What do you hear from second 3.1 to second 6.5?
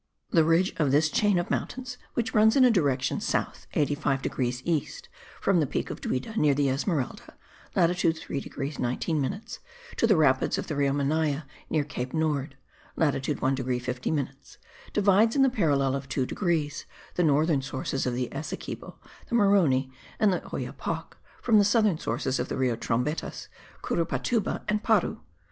south 85 degrees east from the peak of Duida